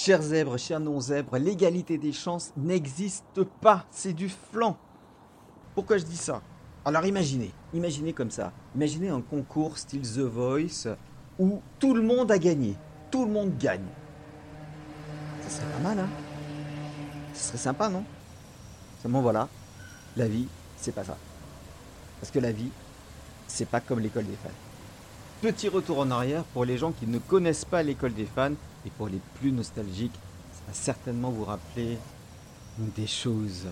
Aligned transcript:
Chers 0.00 0.22
zèbres, 0.22 0.56
chers 0.58 0.78
non-zèbres, 0.78 1.38
l'égalité 1.38 1.98
des 1.98 2.12
chances 2.12 2.52
n'existe 2.56 3.42
pas, 3.60 3.84
c'est 3.90 4.12
du 4.12 4.28
flanc. 4.28 4.76
Pourquoi 5.74 5.98
je 5.98 6.04
dis 6.04 6.16
ça? 6.16 6.40
Alors 6.84 7.04
imaginez, 7.04 7.50
imaginez 7.74 8.12
comme 8.12 8.30
ça, 8.30 8.52
imaginez 8.76 9.08
un 9.08 9.20
concours 9.20 9.76
style 9.76 10.02
The 10.02 10.20
Voice 10.20 10.86
où 11.36 11.60
tout 11.80 11.94
le 11.94 12.02
monde 12.02 12.30
a 12.30 12.38
gagné, 12.38 12.76
tout 13.10 13.24
le 13.24 13.32
monde 13.32 13.58
gagne. 13.58 13.88
Ça 15.42 15.50
serait 15.50 15.72
pas 15.72 15.88
mal, 15.88 15.98
hein? 15.98 16.08
Ce 17.34 17.48
serait 17.48 17.58
sympa, 17.58 17.88
non? 17.88 18.04
Seulement 19.02 19.20
voilà, 19.20 19.48
la 20.16 20.28
vie, 20.28 20.46
c'est 20.76 20.94
pas 20.94 21.02
ça. 21.02 21.16
Parce 22.20 22.30
que 22.30 22.38
la 22.38 22.52
vie, 22.52 22.70
c'est 23.48 23.68
pas 23.68 23.80
comme 23.80 23.98
l'école 23.98 24.26
des 24.26 24.36
fans. 24.36 24.48
Petit 25.42 25.68
retour 25.68 25.98
en 25.98 26.12
arrière 26.12 26.44
pour 26.44 26.64
les 26.64 26.78
gens 26.78 26.92
qui 26.92 27.08
ne 27.08 27.18
connaissent 27.18 27.64
pas 27.64 27.82
l'école 27.82 28.14
des 28.14 28.26
fans 28.26 28.54
et 28.88 28.90
pour 28.96 29.08
les 29.08 29.20
plus 29.38 29.52
nostalgiques, 29.52 30.18
ça 30.52 30.60
va 30.66 30.72
certainement 30.72 31.30
vous 31.30 31.44
rappeler 31.44 31.98
des 32.96 33.06
choses. 33.06 33.66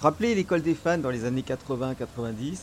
Rappelez 0.00 0.34
l'école 0.34 0.62
des 0.62 0.74
fans 0.74 0.98
dans 0.98 1.10
les 1.10 1.24
années 1.24 1.44
80-90. 1.46 2.58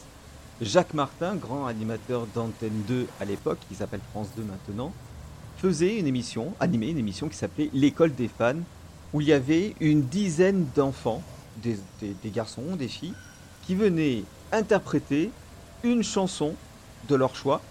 Jacques 0.62 0.94
Martin, 0.94 1.36
grand 1.36 1.66
animateur 1.66 2.28
d'Antenne 2.36 2.84
2 2.88 3.08
à 3.22 3.26
l'époque, 3.26 3.60
qui 3.70 3.76
s'appelle 3.76 4.02
France 4.12 4.28
2 4.36 4.44
maintenant, 4.44 4.92
faisait 5.58 5.98
une 5.98 6.08
émission, 6.08 6.54
animait 6.60 6.92
une 6.92 6.98
émission 6.98 7.30
qui 7.30 7.38
s'appelait 7.38 7.70
L'école 7.74 8.14
des 8.14 8.28
fans, 8.28 8.62
où 9.14 9.22
il 9.22 9.28
y 9.28 9.34
avait 9.34 9.74
une 9.80 10.02
dizaine 10.02 10.68
d'enfants, 10.76 11.24
des, 11.62 11.78
garçons, 12.26 12.76
des 12.78 12.88
filles, 12.90 13.14
qui 13.66 13.76
venaient 13.76 14.24
interpréter 14.52 15.32
une 15.84 16.04
chanson 16.04 16.54
de 17.08 17.16
leur 17.16 17.36
choix 17.36 17.62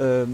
euh, 0.00 0.26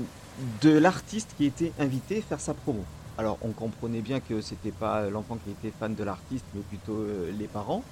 de 0.61 0.71
l'artiste 0.71 1.31
qui 1.37 1.47
était 1.47 1.73
invité 1.79 2.21
faire 2.21 2.41
sa 2.41 2.55
promo. 2.55 2.85
Alors 3.19 3.37
on 3.43 3.51
comprenait 3.51 4.01
bien 4.01 4.21
que 4.21 4.41
c'était 4.41 4.71
pas 4.71 5.11
l'enfant 5.11 5.39
qui 5.45 5.51
était 5.51 5.77
fan 5.77 5.95
de 5.95 6.05
l'artiste, 6.05 6.45
mais 6.55 6.61
plutôt 6.61 6.97
euh, 6.97 7.33
les 7.37 7.49
parents. 7.49 7.83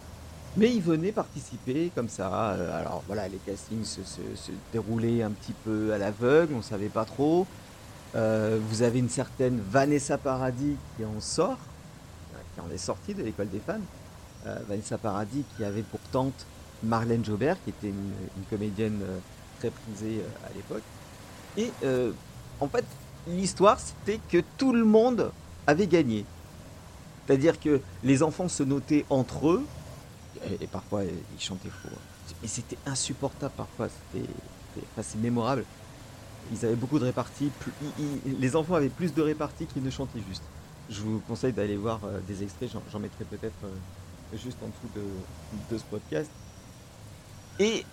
Mais 0.56 0.72
il 0.72 0.80
venait 0.80 1.12
participer 1.12 1.90
comme 1.94 2.08
ça. 2.08 2.52
Euh, 2.52 2.80
alors 2.80 3.02
voilà, 3.06 3.28
les 3.28 3.38
castings 3.38 3.84
se, 3.84 4.00
déroulaient 4.72 5.22
un 5.22 5.32
petit 5.32 5.52
peu 5.64 5.92
à 5.92 5.98
l'aveugle, 5.98 6.54
on 6.54 6.62
savait 6.62 6.88
pas 6.88 7.04
trop. 7.04 7.46
vous 8.14 8.82
avez 8.82 8.98
une 9.00 9.10
certaine 9.10 9.60
Vanessa 9.60 10.16
Paradis 10.16 10.76
qui 10.96 11.04
en 11.04 11.20
sort, 11.20 11.58
qui 12.54 12.60
en 12.60 12.70
est 12.70 12.78
sortie 12.78 13.12
de 13.12 13.22
l'école 13.22 13.50
des 13.50 13.60
fans. 13.60 13.86
Vanessa 14.68 14.96
Paradis 14.96 15.44
qui 15.56 15.64
avait 15.64 15.82
pour 15.82 16.00
tante 16.12 16.46
Marlène 16.82 17.24
Jobert, 17.24 17.56
qui 17.64 17.70
était 17.70 17.88
une, 17.88 18.12
comédienne 18.48 19.00
très 19.58 19.70
prisée 19.70 20.22
à 20.44 20.54
l'époque. 20.54 20.84
Et 21.56 21.70
euh, 21.84 22.12
en 22.60 22.68
fait, 22.68 22.84
l'histoire, 23.26 23.78
c'était 23.80 24.20
que 24.30 24.42
tout 24.56 24.72
le 24.72 24.84
monde 24.84 25.30
avait 25.66 25.86
gagné. 25.86 26.24
C'est-à-dire 27.26 27.58
que 27.58 27.80
les 28.04 28.22
enfants 28.22 28.48
se 28.48 28.62
notaient 28.62 29.04
entre 29.10 29.48
eux, 29.48 29.66
et, 30.60 30.66
parfois 30.66 31.02
ils 31.04 31.40
chantaient 31.40 31.70
faux. 31.70 31.88
Mais 32.42 32.48
c'était 32.48 32.78
insupportable 32.86 33.54
parfois, 33.56 33.88
c'était 33.88 34.26
assez 34.96 35.18
mémorable. 35.18 35.64
Ils 36.52 36.64
avaient 36.64 36.76
beaucoup 36.76 36.98
de 36.98 37.04
réparties, 37.04 37.50
les 38.24 38.56
enfants 38.56 38.74
avaient 38.74 38.88
plus 38.88 39.12
de 39.12 39.22
réparties 39.22 39.66
qu'ils 39.66 39.82
ne 39.82 39.90
chantaient 39.90 40.22
juste. 40.28 40.44
Je 40.88 41.00
vous 41.00 41.20
conseille 41.26 41.52
d'aller 41.52 41.76
voir 41.76 41.98
euh, 42.04 42.20
des 42.28 42.44
extraits, 42.44 42.70
j'en 42.92 42.98
mettrai 43.00 43.24
peut-être 43.24 43.54
euh, 43.64 44.36
juste 44.36 44.58
en 44.62 44.68
dessous 44.68 45.08
de, 45.70 45.78
ce 45.78 45.82
podcast. 45.90 46.30
Et 47.58 47.84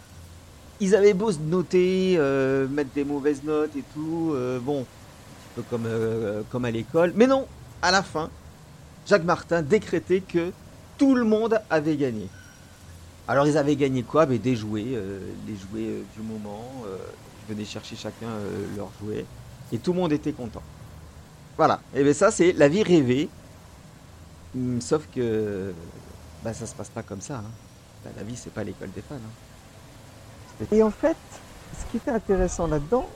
ils 0.80 0.96
avaient 0.96 1.16
beau 1.16 1.32
se 1.32 1.40
noter, 1.40 2.16
euh, 2.18 2.68
mettre 2.68 2.92
des 2.94 3.04
mauvaises 3.04 3.44
notes 3.44 3.76
et 3.76 3.84
tout, 3.96 4.36
bon, 4.62 4.86
comme, 5.62 5.86
euh, 5.86 6.42
comme 6.52 6.66
à 6.66 6.72
l'école. 6.72 7.14
Mais 7.16 7.28
non, 7.28 7.48
à 7.82 7.92
la 7.92 8.04
fin, 8.04 8.30
Jacques 9.06 9.24
Martin 9.24 9.62
décrétait 9.62 10.22
que 10.22 10.52
tout 10.98 11.16
le 11.16 11.26
monde 11.26 11.60
avait 11.70 11.98
gagné. 11.98 12.28
Alors 13.28 13.48
ils 13.48 13.58
avaient 13.58 13.76
gagné 13.76 14.04
quoi? 14.04 14.26
Ben, 14.26 14.38
Des 14.38 14.56
jouets, 14.56 14.86
les 15.48 15.56
jouets 15.56 16.04
du 16.16 16.22
moment. 16.22 16.66
ils 17.48 17.54
venaient 17.56 17.66
chercher 17.66 17.96
chacun 17.96 18.28
leurs 18.76 18.92
jouets. 19.02 19.26
Et 19.72 19.80
tout 19.80 19.94
le 19.94 20.00
monde 20.00 20.12
était 20.12 20.34
content. 20.34 20.62
Voilà. 21.58 21.80
Et 21.94 22.04
bien 22.04 22.14
ça, 22.14 22.32
c'est 22.32 22.54
la 22.54 22.68
vie 22.68 22.84
rêvée. 22.84 23.30
Hum, 24.56 24.82
sauf 24.82 25.08
que 25.14 25.74
ben, 26.44 26.54
ça 26.54 26.66
se 26.66 26.76
passe 26.76 26.90
pas 26.90 27.04
comme 27.04 27.22
ça. 27.22 27.38
Hein. 27.38 27.52
Ben, 28.04 28.12
la 28.18 28.24
vie, 28.24 28.36
c'est 28.36 28.54
pas 28.54 28.64
l'école 28.64 28.92
des 28.92 29.02
fans. 29.02 29.16
Hein. 29.16 30.66
Et 30.72 30.84
en 30.84 30.92
fait, 30.92 31.18
ce 31.78 31.90
qui 31.92 31.98
était 31.98 32.12
intéressant 32.12 32.68
là-dedans, 32.68 33.08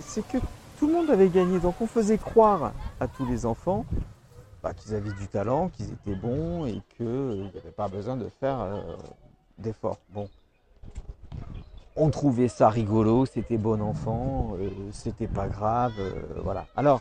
c'est 0.00 0.26
que 0.26 0.38
tout 0.82 0.88
le 0.88 0.94
monde 0.94 1.10
avait 1.10 1.28
gagné. 1.28 1.60
Donc 1.60 1.76
on 1.80 1.86
faisait 1.86 2.18
croire 2.18 2.72
à 2.98 3.06
tous 3.06 3.24
les 3.24 3.46
enfants 3.46 3.86
bah, 4.64 4.74
qu'ils 4.74 4.96
avaient 4.96 5.12
du 5.12 5.28
talent, 5.28 5.68
qu'ils 5.68 5.92
étaient 5.92 6.16
bons 6.16 6.66
et 6.66 6.82
qu'il 6.96 7.06
n'y 7.06 7.56
avait 7.56 7.70
pas 7.70 7.86
besoin 7.86 8.16
de 8.16 8.28
faire 8.40 8.60
euh, 8.60 8.82
d'efforts. 9.58 10.00
Bon. 10.10 10.28
On 11.94 12.10
trouvait 12.10 12.48
ça 12.48 12.68
rigolo, 12.68 13.26
c'était 13.26 13.58
bon 13.58 13.80
enfant, 13.80 14.56
euh, 14.58 14.70
c'était 14.90 15.28
pas 15.28 15.46
grave, 15.46 15.92
euh, 16.00 16.20
voilà. 16.42 16.66
Alors, 16.74 17.00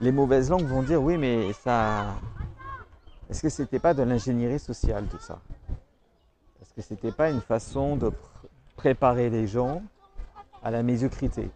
les 0.00 0.10
mauvaises 0.10 0.50
langues 0.50 0.66
vont 0.66 0.82
dire 0.82 1.00
oui, 1.00 1.18
mais 1.18 1.52
ça. 1.52 2.16
Est-ce 3.30 3.42
que 3.42 3.48
c'était 3.48 3.78
pas 3.78 3.94
de 3.94 4.02
l'ingénierie 4.02 4.58
sociale 4.58 5.04
tout 5.08 5.20
ça? 5.20 5.38
Est-ce 6.60 6.74
que 6.74 6.82
c'était 6.82 7.12
pas 7.12 7.30
une 7.30 7.42
façon 7.42 7.94
de 7.94 8.10
préparer 8.74 9.30
les 9.30 9.46
gens 9.46 9.82
à 10.64 10.72
la 10.72 10.82
médiocrité? 10.82 11.48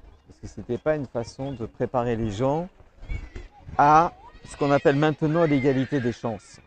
Que 0.47 0.53
ce 0.53 0.61
n'était 0.61 0.79
pas 0.79 0.95
une 0.95 1.07
façon 1.07 1.51
de 1.51 1.67
préparer 1.67 2.15
les 2.15 2.31
gens 2.31 2.69
à 3.77 4.13
ce 4.45 4.57
qu'on 4.57 4.71
appelle 4.71 4.95
maintenant 4.95 5.45
l'égalité 5.45 6.01
des 6.01 6.13
chances. 6.13 6.61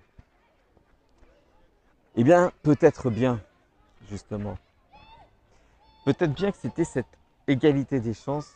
Eh 2.18 2.26
bien, 2.26 2.52
peut-être 2.62 3.10
bien, 3.10 3.40
justement. 4.10 4.58
Peut-être 6.04 6.34
bien 6.34 6.52
que 6.52 6.58
c'était 6.58 6.84
cette 6.84 7.08
égalité 7.48 8.02
des 8.02 8.14
chances 8.14 8.52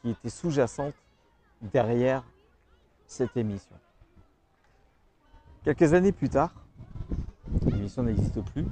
qui 0.00 0.12
était 0.12 0.30
sous-jacente 0.30 0.94
derrière 1.60 2.24
cette 3.06 3.36
émission. 3.36 3.76
Quelques 5.64 5.92
années 5.92 6.12
plus 6.12 6.30
tard, 6.30 6.54
l'émission 7.66 8.04
n'existe 8.04 8.40
plus, 8.52 8.64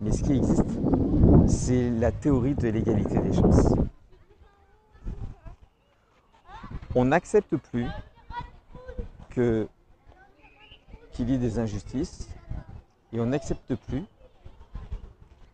mais 0.00 0.12
ce 0.12 0.22
qui 0.22 0.32
existe, 0.32 0.64
c'est 1.46 1.90
la 1.90 2.10
théorie 2.10 2.54
de 2.54 2.68
l'égalité 2.68 3.18
des 3.18 3.34
chances. 3.34 3.74
On 6.96 7.04
n'accepte 7.04 7.56
plus 7.56 7.86
qu'il 9.30 9.68
y 11.18 11.34
ait 11.34 11.38
des 11.38 11.58
injustices 11.58 12.30
et 13.12 13.20
on 13.20 13.26
n'accepte 13.26 13.74
plus 13.74 14.02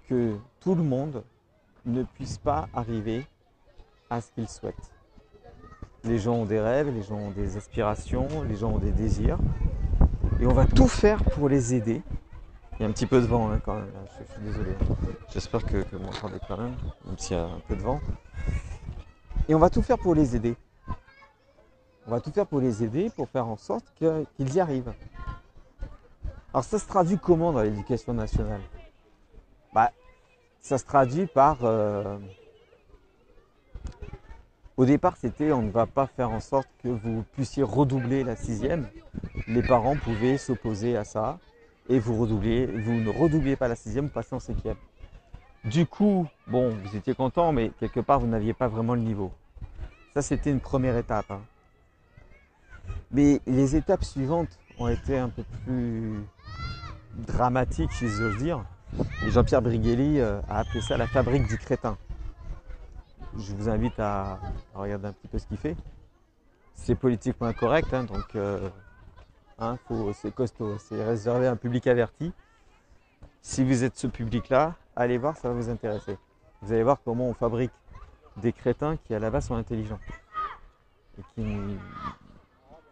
que 0.08 0.36
tout 0.60 0.76
le 0.76 0.84
monde 0.84 1.25
ne 1.84 2.04
puisse 2.04 2.38
pas 2.38 2.69
arriver 2.72 3.26
à 4.08 4.20
ce 4.20 4.30
qu'il 4.30 4.48
souhaite. 4.48 4.92
Les 6.04 6.20
gens 6.20 6.34
ont 6.34 6.44
des 6.44 6.60
rêves, 6.60 6.94
les 6.94 7.03
gens 7.03 7.16
ont 7.16 7.32
des 7.32 7.56
aspirations, 7.56 8.28
les 8.48 8.54
gens 8.54 8.70
ont 8.70 8.78
des 8.78 8.92
désirs 8.92 9.38
et 10.41 10.47
on 10.47 10.54
va 10.54 10.64
tout 10.64 10.88
faire 10.88 11.24
pour 11.24 11.48
les 11.48 11.74
aider 11.74 12.03
il 12.78 12.82
y 12.82 12.86
a 12.86 12.88
un 12.88 12.92
petit 12.92 13.06
peu 13.06 13.20
de 13.20 13.26
vent 13.26 13.50
hein, 13.50 13.60
quand 13.64 13.74
même, 13.74 13.91
je, 14.19 14.32
suis 14.32 14.42
désolé. 14.42 14.70
J'espère 15.32 15.64
que, 15.64 15.82
que 15.82 15.97
vous 15.97 16.03
m'entendez 16.03 16.38
quand 16.48 16.56
même, 16.56 16.74
même 17.04 17.19
s'il 17.19 17.36
y 17.36 17.38
a 17.38 17.44
un 17.44 17.60
peu 17.69 17.76
de 17.76 17.82
vent. 17.82 18.00
Et 19.48 19.54
on 19.54 19.59
va 19.59 19.70
tout 19.70 19.82
faire 19.82 19.98
pour 19.98 20.14
les 20.14 20.34
aider. 20.34 20.56
On 22.06 22.10
va 22.10 22.20
tout 22.20 22.32
faire 22.32 22.46
pour 22.46 22.60
les 22.60 22.82
aider, 22.82 23.10
pour 23.10 23.28
faire 23.28 23.46
en 23.46 23.56
sorte 23.56 23.84
qu'ils 23.96 24.54
y 24.54 24.60
arrivent. 24.60 24.92
Alors 26.52 26.64
ça 26.64 26.78
se 26.78 26.86
traduit 26.86 27.18
comment 27.18 27.52
dans 27.52 27.62
l'éducation 27.62 28.12
nationale? 28.12 28.60
Bah, 29.72 29.90
Ça 30.60 30.78
se 30.78 30.84
traduit 30.84 31.26
par... 31.26 31.58
Euh, 31.62 32.18
au 34.76 34.84
départ, 34.84 35.16
c'était 35.16 35.52
on 35.52 35.62
ne 35.62 35.70
va 35.70 35.86
pas 35.86 36.06
faire 36.06 36.30
en 36.30 36.41
sorte 36.41 36.68
que 36.82 36.88
vous 36.88 37.24
puissiez 37.32 37.62
redoubler 37.62 38.24
la 38.24 38.36
sixième. 38.36 38.88
Les 39.46 39.62
parents 39.62 39.96
pouvaient 39.96 40.38
s'opposer 40.38 40.97
à 40.97 41.04
ça 41.04 41.38
et 41.88 41.98
vous 41.98 42.18
redoublez, 42.21 42.66
vous 42.66 42.94
ne 42.94 43.10
redoubliez 43.10 43.56
pas 43.56 43.68
la 43.68 43.77
sixième, 43.77 44.06
vous 44.06 44.12
passez 44.12 44.34
en 44.34 44.41
cinquième. 44.41 44.77
Du 45.65 45.86
coup, 45.86 46.27
bon, 46.48 46.71
vous 46.71 46.97
étiez 46.97 47.15
content, 47.15 47.53
mais 47.53 47.71
quelque 47.78 48.00
part, 48.00 48.18
vous 48.18 48.27
n'aviez 48.27 48.54
pas 48.54 48.66
vraiment 48.66 48.94
le 48.94 49.03
niveau. 49.03 49.30
Ça, 50.15 50.22
c'était 50.22 50.50
une 50.50 50.60
première 50.60 50.97
étape. 50.97 51.30
Hein. 51.30 51.41
Mais 53.12 53.41
les 53.47 53.76
étapes 53.76 54.04
suivantes 54.04 54.59
ont 54.78 54.88
été 54.88 55.18
un 55.18 55.28
peu 55.28 55.44
plus 55.64 56.24
dramatiques, 57.14 57.92
si 57.92 58.09
j'ose 58.09 58.36
dire. 58.38 58.64
Jean-Pierre 59.28 59.62
Brighelli 59.62 60.20
euh, 60.20 60.41
a 60.48 60.60
appelé 60.60 60.80
ça 60.80 60.97
la 60.97 61.06
fabrique 61.06 61.47
du 61.47 61.59
crétin. 61.59 61.97
Je 63.38 63.54
vous 63.54 63.68
invite 63.68 63.98
à, 63.98 64.38
regarder 64.74 65.09
un 65.09 65.12
petit 65.12 65.28
peu 65.28 65.38
ce 65.38 65.47
qu'il 65.47 65.56
fait. 65.56 65.76
C'est 66.74 66.94
politiquement 66.94 67.47
incorrect, 67.47 67.92
hein, 67.94 68.04
donc 68.04 68.34
euh, 68.34 68.68
Hein, 69.65 69.78
c'est 70.15 70.34
costaud, 70.34 70.76
c'est 70.78 71.04
réservé 71.04 71.47
à 71.47 71.53
un 71.53 71.56
public 71.56 71.86
averti. 71.86 72.32
Si 73.42 73.62
vous 73.62 73.84
êtes 73.84 73.97
ce 73.97 74.08
public-là, 74.08 74.74
allez 74.97 75.18
voir, 75.18 75.36
ça 75.36 75.48
va 75.48 75.54
vous 75.54 75.68
intéresser. 75.68 76.18
Vous 76.62 76.72
allez 76.72 76.82
voir 76.82 76.98
comment 77.04 77.28
on 77.28 77.34
fabrique 77.34 77.70
des 78.38 78.53
crétins 78.53 78.97
qui 78.97 79.15
à 79.15 79.20
la 79.20 79.30
base 79.30 79.47
sont 79.47 79.54
intelligents 79.54 80.00
et 81.16 81.22
qui, 81.34 81.44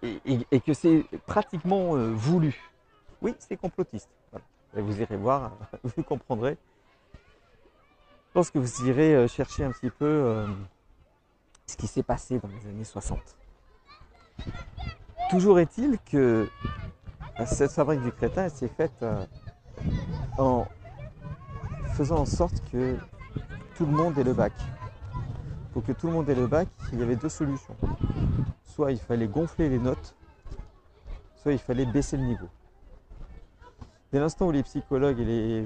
et, 0.02 0.60
que 0.60 0.72
c'est 0.72 1.04
pratiquement 1.26 1.96
euh, 1.96 2.10
voulu. 2.12 2.58
Oui, 3.22 3.34
c'est 3.38 3.56
complotiste. 3.56 4.08
vous 4.74 5.00
irez 5.00 5.16
voir, 5.16 5.52
vous 5.84 6.02
comprendrez. 6.02 6.56
Je 7.14 8.32
pense 8.34 8.50
que 8.50 8.58
vous 8.58 8.86
irez 8.86 9.14
euh, 9.14 9.28
chercher 9.28 9.64
un 9.64 9.72
petit 9.72 9.90
peu 9.90 10.06
euh, 10.06 10.46
ce 11.66 11.76
qui 11.76 11.86
s'est 11.86 12.02
passé 12.02 12.38
dans 12.38 12.48
les 12.48 12.68
années 12.68 12.84
60. 12.84 13.18
Toujours 15.30 15.58
est-il 15.58 15.98
que 16.10 16.48
cette 17.46 17.72
fabrique 17.72 18.02
du 18.02 18.12
crétin 18.12 18.48
s'est 18.48 18.68
faite 18.68 19.04
en 20.38 20.66
faisant 21.94 22.18
en 22.18 22.26
sorte 22.26 22.62
que 22.72 22.96
tout 23.76 23.86
le 23.86 23.92
monde 23.92 24.18
ait 24.18 24.24
le 24.24 24.32
bac. 24.32 24.52
Pour 25.72 25.84
que 25.84 25.92
tout 25.92 26.08
le 26.08 26.14
monde 26.14 26.28
ait 26.28 26.34
le 26.34 26.46
bac, 26.46 26.68
il 26.92 26.98
y 26.98 27.02
avait 27.02 27.16
deux 27.16 27.28
solutions 27.28 27.76
soit 28.80 28.92
il 28.92 28.98
fallait 28.98 29.26
gonfler 29.26 29.68
les 29.68 29.78
notes, 29.78 30.14
soit 31.42 31.52
il 31.52 31.58
fallait 31.58 31.84
baisser 31.84 32.16
le 32.16 32.22
niveau. 32.22 32.48
Dès 34.10 34.18
l'instant 34.18 34.46
où 34.46 34.52
les 34.52 34.62
psychologues 34.62 35.20
et 35.20 35.24
les 35.26 35.64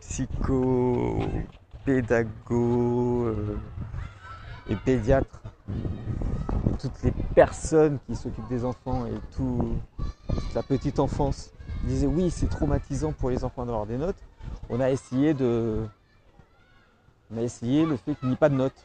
psychopédagogues 0.00 2.32
euh, 2.50 3.56
et 4.68 4.74
pédiatres, 4.74 5.40
et 5.68 6.76
toutes 6.80 7.00
les 7.04 7.12
personnes 7.36 8.00
qui 8.04 8.16
s'occupent 8.16 8.48
des 8.48 8.64
enfants 8.64 9.06
et 9.06 9.14
toute 9.36 9.78
la 10.52 10.64
petite 10.64 10.98
enfance 10.98 11.52
disaient 11.84 12.08
oui 12.08 12.32
c'est 12.32 12.48
traumatisant 12.48 13.12
pour 13.12 13.30
les 13.30 13.44
enfants 13.44 13.64
d'avoir 13.64 13.86
des 13.86 13.96
notes, 13.96 14.18
on 14.70 14.80
a 14.80 14.90
essayé 14.90 15.34
de 15.34 15.86
on 17.32 17.38
a 17.38 17.42
essayé 17.42 17.86
le 17.86 17.96
fait 17.96 18.16
qu'il 18.16 18.26
n'y 18.26 18.34
ait 18.34 18.38
pas 18.38 18.48
de 18.48 18.56
notes 18.56 18.84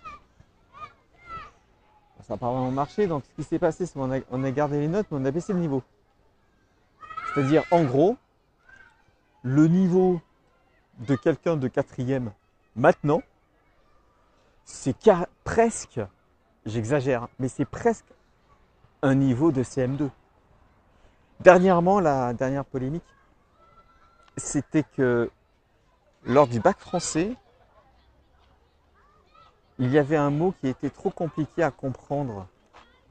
ça 2.23 2.33
n'a 2.33 2.37
pas 2.37 2.51
vraiment 2.51 2.71
marché. 2.71 3.07
Donc 3.07 3.23
ce 3.25 3.41
qui 3.41 3.43
s'est 3.43 3.59
passé, 3.59 3.85
c'est 3.85 3.93
qu'on 3.93 4.43
a, 4.43 4.51
gardé 4.51 4.79
les 4.79 4.87
notes, 4.87 5.07
mais 5.11 5.17
on 5.21 5.25
a 5.25 5.31
baissé 5.31 5.53
le 5.53 5.59
niveau. 5.59 5.83
C'est-à-dire, 7.33 7.63
en 7.71 7.83
gros, 7.83 8.17
le 9.43 9.67
niveau 9.67 10.21
de 10.99 11.15
quelqu'un 11.15 11.55
de 11.55 11.67
quatrième 11.67 12.31
maintenant, 12.75 13.21
c'est 14.65 14.95
presque, 15.43 15.99
j'exagère, 16.65 17.27
mais 17.39 17.47
c'est 17.47 17.65
presque 17.65 18.05
un 19.01 19.15
niveau 19.15 19.51
de 19.51 19.63
CM2. 19.63 20.09
Dernièrement, 21.39 21.99
la 21.99 22.33
dernière 22.33 22.65
polémique, 22.65 23.03
c'était 24.37 24.83
que 24.95 25.31
lors 26.23 26.47
du 26.47 26.59
bac 26.59 26.77
français, 26.77 27.35
il 29.81 29.91
y 29.91 29.97
avait 29.97 30.15
un 30.15 30.29
mot 30.29 30.53
qui 30.61 30.67
était 30.67 30.91
trop 30.91 31.09
compliqué 31.09 31.63
à 31.63 31.71
comprendre 31.71 32.45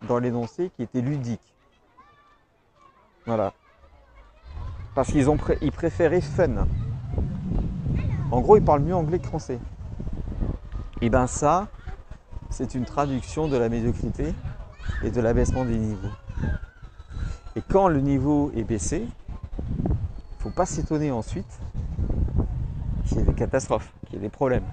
dans 0.06 0.20
l'énoncé, 0.20 0.70
qui 0.76 0.84
était 0.84 1.00
ludique. 1.00 1.52
Voilà. 3.26 3.52
Parce 4.94 5.10
qu'ils 5.10 5.28
ont 5.28 5.36
préféraient 5.36 6.20
fun. 6.20 6.68
En 8.30 8.40
gros, 8.40 8.56
ils 8.56 8.64
parlent 8.64 8.82
mieux 8.82 8.94
anglais 8.94 9.18
que 9.18 9.26
français. 9.26 9.58
Et 11.00 11.10
bien 11.10 11.26
ça, 11.26 11.66
c'est 12.50 12.76
une 12.76 12.84
traduction 12.84 13.48
de 13.48 13.56
la 13.56 13.68
médiocrité 13.68 14.32
et 15.02 15.10
de 15.10 15.20
l'abaissement 15.20 15.64
des 15.64 15.76
niveaux. 15.76 16.08
Et 17.56 17.62
quand 17.62 17.88
le 17.88 18.00
niveau 18.00 18.52
est 18.54 18.62
baissé, 18.62 19.08
il 19.58 19.88
ne 19.88 20.38
faut 20.38 20.50
pas 20.50 20.66
s'étonner 20.66 21.10
ensuite 21.10 21.58
qu'il 23.06 23.18
y 23.18 23.20
ait 23.22 23.24
des 23.24 23.34
catastrophes, 23.34 23.92
qu'il 24.06 24.14
y 24.14 24.18
ait 24.18 24.22
des 24.22 24.28
problèmes 24.28 24.64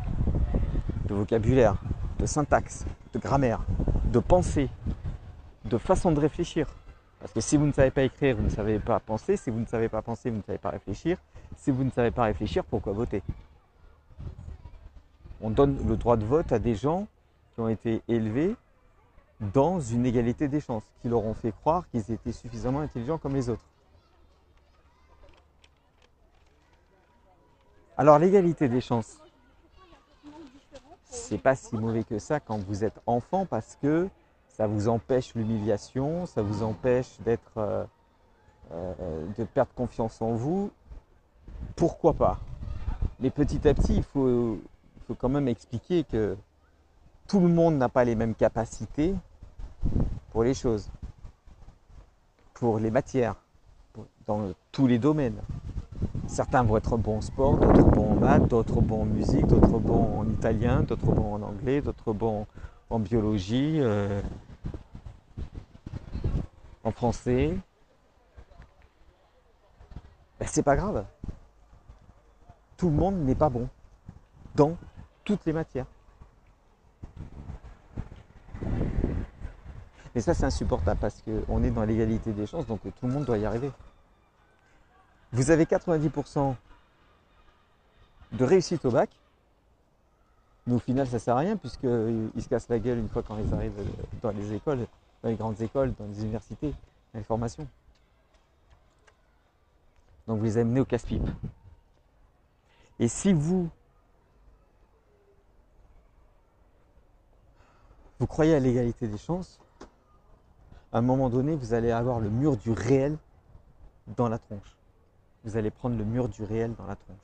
de 1.08 1.16
vocabulaire, 1.16 1.78
de 2.20 2.26
syntaxe, 2.26 2.86
de 3.14 3.20
grammaire, 3.20 3.62
de 4.06 4.20
pensée, 4.20 4.70
de 5.66 5.78
façon 5.78 6.12
de 6.12 6.20
réfléchir. 6.20 6.68
Parce 7.20 7.34
que 7.34 7.42
si 7.42 7.58
vous 7.58 7.66
ne 7.66 7.72
savez 7.72 7.92
pas 7.92 8.04
écrire, 8.04 8.36
vous 8.36 8.44
ne 8.44 8.50
savez 8.50 8.80
pas 8.80 9.00
penser. 9.00 9.38
Si 9.38 9.50
vous 9.50 9.60
ne 9.60 9.66
savez 9.66 9.90
pas 9.90 10.02
penser, 10.02 10.30
vous 10.30 10.38
ne 10.38 10.44
savez 10.44 10.60
pas 10.60 10.70
réfléchir. 10.70 11.18
Si 11.58 11.72
vous 11.72 11.84
ne 11.84 11.90
savez 11.90 12.12
pas 12.12 12.24
réfléchir, 12.24 12.64
pourquoi 12.64 12.94
voter? 12.94 13.24
On 15.42 15.50
donne 15.50 15.78
le 15.88 15.98
droit 15.98 16.18
de 16.18 16.26
vote 16.26 16.52
à 16.52 16.60
des 16.60 16.76
gens 16.76 17.08
qui 17.54 17.62
ont 17.62 17.70
été 17.70 18.02
élevés 18.08 18.56
dans 19.40 19.80
une 19.80 20.06
égalité 20.06 20.48
des 20.48 20.62
chances, 20.62 20.84
qui 21.02 21.10
leur 21.10 21.24
ont 21.24 21.34
fait 21.34 21.52
croire 21.52 21.88
qu'ils 21.90 22.12
étaient 22.12 22.32
suffisamment 22.32 22.80
intelligents 22.80 23.18
comme 23.18 23.36
les 23.36 23.50
autres. 23.50 23.66
Alors 27.98 28.20
l'égalité 28.20 28.68
des 28.70 28.82
chances, 28.82 29.18
c'est 31.28 31.38
pas 31.38 31.56
si 31.56 31.76
mauvais 31.76 32.04
que 32.04 32.20
ça 32.20 32.40
quand 32.40 32.58
vous 32.58 32.86
êtes 32.86 33.00
enfant 33.06 33.46
parce 33.46 33.78
que 33.82 34.08
ça 34.48 34.66
vous 34.66 34.88
empêche 34.88 35.36
l'humiliation, 35.36 36.26
ça 36.26 36.42
vous 36.42 36.64
empêche 36.64 37.20
d'être, 37.20 37.58
euh, 37.58 37.84
euh, 38.72 39.26
de 39.38 39.44
perdre 39.44 39.72
confiance 39.76 40.22
en 40.22 40.32
vous. 40.32 40.72
Pourquoi 41.76 42.14
pas? 42.14 42.40
Mais 43.20 43.30
petit 43.30 43.68
à 43.68 43.74
petit, 43.74 43.98
il 43.98 44.04
faut, 44.04 44.58
faut 45.06 45.16
quand 45.16 45.30
même 45.30 45.50
expliquer 45.50 46.06
que 46.06 46.38
tout 47.28 47.42
le 47.42 47.50
monde 47.50 47.78
n'a 47.78 47.90
pas 47.90 48.06
les 48.06 48.16
mêmes 48.16 48.36
capacités 48.36 49.14
pour 50.32 50.44
les 50.44 50.54
choses, 50.54 50.90
pour 52.54 52.80
les 52.80 52.90
matières, 52.90 53.36
dans 54.26 54.54
tous 54.72 54.88
les 54.88 54.98
domaines. 54.98 55.42
Certains 56.28 56.62
vont 56.64 56.76
être 56.76 56.98
bons 56.98 57.18
en 57.18 57.22
sport, 57.22 57.58
d'autres 57.58 57.90
bons 57.90 58.12
en 58.12 58.16
maths, 58.16 58.48
d'autres 58.50 58.82
bons 58.82 59.04
en 59.04 59.06
musique, 59.06 59.48
d'autres 59.48 59.80
bons 59.80 60.20
en 60.20 60.30
italien, 60.30 60.82
d'autres 60.84 61.14
bons 61.14 61.36
en 61.36 61.42
anglais, 61.42 61.82
d'autres 61.82 62.12
bons 62.12 62.46
en 62.90 63.00
biologie, 63.00 63.80
euh, 63.80 64.22
en 66.84 66.92
français. 66.92 67.58
Ben, 70.40 70.48
c'est 70.48 70.64
pas 70.64 70.76
grave. 70.76 71.06
Tout 72.76 72.90
le 72.90 72.96
monde 72.96 73.20
n'est 73.20 73.34
pas 73.34 73.50
bon 73.50 73.70
dans 74.54 74.76
toutes 75.24 75.46
les 75.46 75.54
matières. 75.54 75.88
Mais 80.14 80.22
ça, 80.22 80.34
c'est 80.34 80.46
insupportable 80.46 81.00
parce 81.00 81.24
qu'on 81.24 81.64
est 81.64 81.72
dans 81.72 81.86
l'égalité 81.86 82.34
des 82.34 82.46
chances, 82.46 82.66
donc 82.68 82.82
tout 82.82 83.08
le 83.08 83.14
monde 83.14 83.26
doit 83.26 83.38
y 83.38 83.46
arriver 83.46 83.72
vous 85.32 85.52
avez 85.52 85.66
90% 85.66 86.56
de 88.32 88.44
réussite 88.44 88.84
au 88.86 88.92
bac, 88.92 89.10
mais 90.66 90.74
au 90.74 90.80
final 90.80 91.08
ça 91.08 91.20
sert 91.20 91.36
à 91.36 91.40
rien 91.40 91.58
puisqu'ils 91.58 92.42
se 92.42 92.50
cassent 92.50 92.70
la 92.70 92.80
gueule 92.80 93.00
une 93.00 93.10
fois 93.10 93.24
quand 93.24 93.38
ils 93.38 93.54
arrivent 93.54 93.84
dans 94.22 94.32
les 94.32 94.54
écoles, 94.54 94.86
dans 95.24 95.30
les 95.30 95.36
grandes 95.36 95.62
écoles, 95.62 95.94
dans 95.98 96.06
les 96.06 96.22
universités, 96.22 96.72
dans 97.14 97.20
les 97.20 97.24
formations. 97.24 97.68
Donc 100.28 100.40
vous 100.40 100.46
les 100.46 100.58
amenez 100.58 100.80
au 100.80 100.86
casse-pipe. 100.86 101.28
Et 103.00 103.08
si 103.08 103.32
vous 103.32 103.70
vous 108.20 108.28
croyez 108.28 108.56
à 108.56 108.60
l'égalité 108.60 109.08
des 109.08 109.18
chances, 109.18 109.60
à 110.92 110.98
un 110.98 111.02
moment 111.02 111.30
donné, 111.30 111.56
vous 111.56 111.74
allez 111.74 111.92
avoir 111.92 112.20
le 112.20 112.30
mur 112.30 112.58
du 112.58 112.72
réel 112.72 113.18
dans 114.16 114.30
la 114.30 114.40
tronche 114.40 114.77
vous 115.48 115.56
allez 115.56 115.72
prendre 115.72 115.98
le 115.98 116.04
mur 116.04 116.28
du 116.28 116.44
réel 116.44 116.76
dans 116.76 116.86
la 116.86 116.98
tronche. 116.98 117.18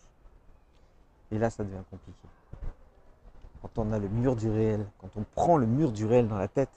Et 1.29 1.37
là, 1.37 1.49
ça 1.49 1.65
devient 1.65 1.83
compliqué. 1.91 2.27
Quand 3.61 3.77
on 3.77 3.91
a 3.91 3.99
le 3.99 4.07
mur 4.07 4.37
du 4.37 4.49
réel, 4.49 4.87
quand 4.99 5.09
on 5.17 5.23
prend 5.35 5.57
le 5.57 5.65
mur 5.65 5.91
du 5.91 6.05
réel 6.05 6.29
dans 6.29 6.37
la 6.37 6.47
tête, 6.47 6.69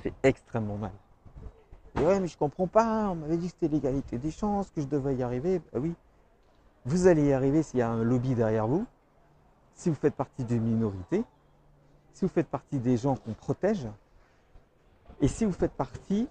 fait 0.00 0.14
extrêmement 0.22 0.78
mal. 0.78 0.92
Ouais, 1.96 2.18
mais 2.18 2.28
je 2.28 2.38
comprends 2.38 2.66
pas, 2.66 3.10
on 3.10 3.14
m'avait 3.14 3.36
dit 3.36 3.48
que 3.48 3.52
c'était 3.52 3.68
l'égalité 3.68 4.16
des 4.16 4.30
chances, 4.30 4.70
que 4.70 4.80
je 4.80 4.86
devais 4.86 5.14
y 5.14 5.22
arriver. 5.22 5.60
Bah 5.70 5.80
oui, 5.82 5.94
vous 6.86 7.06
allez 7.08 7.26
y 7.26 7.32
arriver 7.34 7.62
s'il 7.62 7.80
y 7.80 7.82
a 7.82 7.90
un 7.90 8.02
lobby 8.02 8.34
derrière 8.34 8.66
vous, 8.66 8.86
si 9.74 9.90
vous 9.90 9.94
faites 9.94 10.14
partie 10.14 10.44
d'une 10.44 10.62
minorité, 10.62 11.24
si 12.14 12.24
vous 12.24 12.30
faites 12.30 12.48
partie 12.48 12.78
des 12.78 12.96
gens 12.96 13.16
qu'on 13.16 13.34
protège, 13.34 13.86
et 15.20 15.28
si 15.28 15.44
vous 15.44 15.52
faites 15.52 15.72
partie 15.72 16.26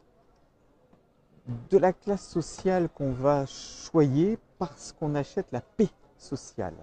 de 1.46 1.78
la 1.78 1.92
classe 1.92 2.28
sociale 2.28 2.90
qu'on 2.90 3.12
va 3.12 3.46
choyer 3.46 4.38
parce 4.58 4.94
qu'on 4.94 5.16
achète 5.16 5.52
la 5.52 5.62
paix 5.62 5.90
sociale. 6.18 6.76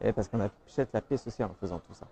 Et 0.00 0.12
parce 0.12 0.28
qu'on 0.28 0.40
achète 0.40 0.92
la 0.92 1.00
paix 1.00 1.16
sociale 1.16 1.50
en 1.50 1.54
faisant 1.54 1.78
tout 1.78 1.94
ça. 1.94 2.06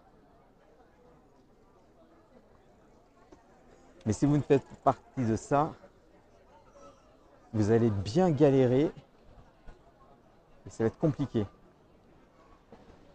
Mais 4.06 4.12
si 4.12 4.24
vous 4.24 4.36
ne 4.36 4.42
faites 4.42 4.64
partie 4.82 5.24
de 5.24 5.36
ça, 5.36 5.72
vous 7.52 7.70
allez 7.70 7.90
bien 7.90 8.30
galérer 8.30 8.90
et 10.66 10.70
ça 10.70 10.84
va 10.84 10.88
être 10.88 10.98
compliqué. 10.98 11.46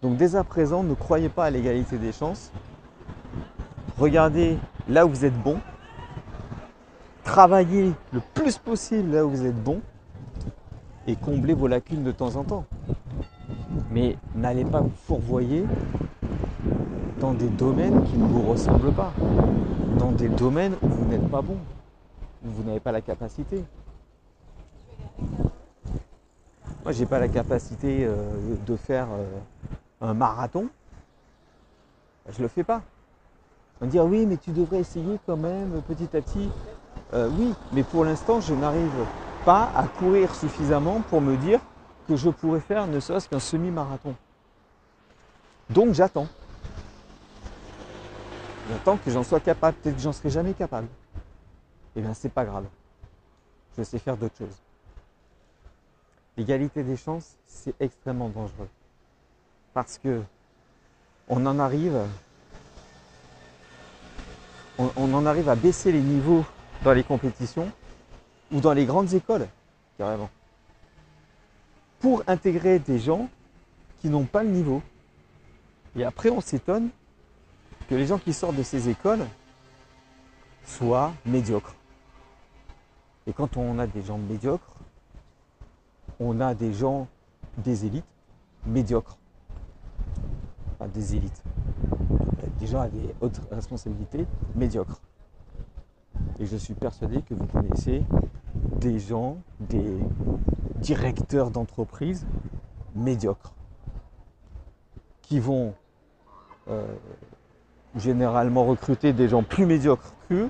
Donc 0.01 0.17
dès 0.17 0.35
à 0.35 0.43
présent, 0.43 0.83
ne 0.83 0.93
croyez 0.93 1.29
pas 1.29 1.45
à 1.45 1.49
l'égalité 1.49 1.97
des 1.97 2.11
chances. 2.11 2.51
Regardez 3.97 4.59
là 4.87 5.05
où 5.05 5.09
vous 5.09 5.25
êtes 5.25 5.41
bon 5.41 5.59
travaillez 7.25 7.91
le 8.13 8.21
plus 8.33 8.57
possible 8.57 9.11
là 9.11 9.25
où 9.25 9.31
vous 9.31 9.45
êtes 9.45 9.61
bon 9.61 9.81
et 11.07 11.15
comblez 11.17 11.53
vos 11.53 11.67
lacunes 11.67 12.03
de 12.03 12.11
temps 12.11 12.35
en 12.37 12.43
temps. 12.43 12.65
Mais 13.91 14.15
n'allez 14.33 14.63
pas 14.63 14.79
vous 14.79 14.93
fourvoyer 15.05 15.65
dans 17.19 17.33
des 17.33 17.49
domaines 17.49 18.03
qui 18.05 18.17
ne 18.17 18.25
vous 18.25 18.43
ressemblent 18.43 18.93
pas, 18.93 19.11
dans 19.97 20.11
des 20.11 20.29
domaines 20.29 20.75
où 20.81 20.87
vous 20.87 21.05
n'êtes 21.05 21.27
pas 21.29 21.41
bon. 21.41 21.57
vous 22.43 22.63
n'avez 22.63 22.79
pas 22.79 22.91
la 22.91 23.01
capacité. 23.01 23.63
Moi, 26.83 26.91
j'ai 26.91 27.07
pas 27.07 27.19
la 27.19 27.27
capacité 27.27 28.05
euh, 28.05 28.15
de 28.65 28.75
faire 28.75 29.07
euh, 29.11 29.25
un 30.01 30.13
marathon. 30.13 30.67
Je 32.29 32.41
le 32.43 32.47
fais 32.47 32.63
pas. 32.63 32.83
On 33.81 33.85
va 33.85 33.91
dire 33.91 34.05
oui, 34.05 34.27
mais 34.27 34.37
tu 34.37 34.51
devrais 34.51 34.79
essayer 34.79 35.19
quand 35.25 35.37
même 35.37 35.81
petit 35.87 36.15
à 36.15 36.21
petit. 36.21 36.49
Euh, 37.13 37.29
oui, 37.37 37.53
mais 37.71 37.83
pour 37.83 38.03
l'instant, 38.03 38.41
je 38.41 38.53
n'arrive 38.53 38.91
pas 39.45 39.71
à 39.75 39.83
courir 39.87 40.33
suffisamment 40.35 41.01
pour 41.09 41.21
me 41.21 41.37
dire 41.37 41.59
que 42.07 42.15
je 42.15 42.29
pourrais 42.29 42.59
faire 42.59 42.87
ne 42.87 42.99
serait-ce 42.99 43.29
qu'un 43.29 43.39
semi-marathon. 43.39 44.15
Donc 45.69 45.93
j'attends. 45.93 46.27
J'attends 48.69 48.97
que 48.97 49.11
j'en 49.11 49.23
sois 49.23 49.39
capable. 49.39 49.77
Peut-être 49.77 49.95
que 49.95 50.01
j'en 50.01 50.11
serai 50.11 50.29
jamais 50.29 50.53
capable. 50.53 50.87
Eh 51.95 52.01
bien, 52.01 52.13
c'est 52.13 52.29
pas 52.29 52.45
grave. 52.45 52.65
Je 53.77 53.83
sais 53.83 53.99
faire 53.99 54.17
d'autres 54.17 54.37
choses. 54.37 54.57
L'égalité 56.37 56.83
des 56.83 56.97
chances, 56.97 57.35
c'est 57.45 57.75
extrêmement 57.79 58.29
dangereux. 58.29 58.67
Parce 59.73 59.97
que 59.97 60.21
on 61.27 61.45
en 61.45 61.59
arrive, 61.59 61.97
on, 64.77 64.89
on 64.97 65.13
en 65.13 65.25
arrive 65.25 65.49
à 65.49 65.55
baisser 65.55 65.91
les 65.91 66.01
niveaux 66.01 66.43
dans 66.83 66.93
les 66.93 67.03
compétitions 67.03 67.71
ou 68.51 68.59
dans 68.59 68.73
les 68.73 68.85
grandes 68.85 69.13
écoles, 69.13 69.47
carrément, 69.97 70.29
pour 71.99 72.23
intégrer 72.27 72.79
des 72.79 72.99
gens 72.99 73.29
qui 74.01 74.09
n'ont 74.09 74.25
pas 74.25 74.43
le 74.43 74.49
niveau. 74.49 74.81
Et 75.95 76.03
après, 76.03 76.29
on 76.29 76.41
s'étonne 76.41 76.89
que 77.89 77.95
les 77.95 78.05
gens 78.05 78.17
qui 78.17 78.33
sortent 78.33 78.55
de 78.55 78.63
ces 78.63 78.89
écoles 78.89 79.25
soient 80.65 81.13
médiocres. 81.25 81.73
Et 83.27 83.33
quand 83.33 83.57
on 83.57 83.79
a 83.79 83.87
des 83.87 84.03
gens 84.03 84.17
médiocres, 84.17 84.75
on 86.19 86.39
a 86.39 86.53
des 86.53 86.73
gens, 86.73 87.07
des 87.57 87.85
élites 87.85 88.05
médiocres. 88.65 89.17
Enfin, 90.73 90.89
des 90.89 91.15
élites. 91.15 91.43
Des 92.59 92.67
gens 92.67 92.81
à 92.81 92.87
des 92.87 93.15
hautes 93.21 93.41
responsabilités 93.51 94.25
médiocres. 94.55 94.99
Et 96.39 96.45
je 96.45 96.57
suis 96.57 96.73
persuadé 96.73 97.21
que 97.21 97.33
vous 97.33 97.45
connaissez 97.45 98.03
des 98.79 98.99
gens, 98.99 99.37
des 99.59 99.97
directeurs 100.77 101.49
d'entreprise 101.49 102.25
médiocres, 102.95 103.53
qui 105.21 105.39
vont 105.39 105.73
euh, 106.67 106.85
généralement 107.95 108.65
recruter 108.65 109.13
des 109.13 109.29
gens 109.29 109.43
plus 109.43 109.65
médiocres 109.65 110.13
qu'eux, 110.27 110.49